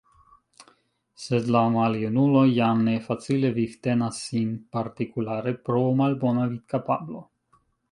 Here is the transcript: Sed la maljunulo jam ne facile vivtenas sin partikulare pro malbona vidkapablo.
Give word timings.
Sed 1.25 1.51
la 1.55 1.61
maljunulo 1.75 2.41
jam 2.53 2.81
ne 2.87 2.95
facile 3.11 3.53
vivtenas 3.59 4.23
sin 4.31 4.57
partikulare 4.79 5.55
pro 5.71 5.85
malbona 6.03 6.49
vidkapablo. 6.57 7.25